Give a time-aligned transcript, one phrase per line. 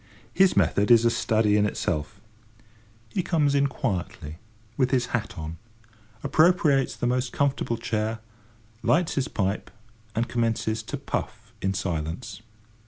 [0.33, 2.19] His method is a study in itself.
[3.09, 4.37] He comes in quietly
[4.75, 5.57] with his hat on,
[6.23, 8.17] appropriates the most comfortable chair,
[8.81, 9.69] lights his pipe,
[10.15, 12.41] and commences to puff in silence.